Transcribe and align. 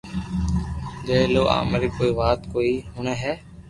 جي 1.09 1.19
او 1.39 1.45
امري 1.59 1.89
ڪوئي 1.97 2.11
وات 2.19 2.39
ڪوئي 2.51 2.73
ھوڻي 2.95 3.15
ھي 3.21 3.33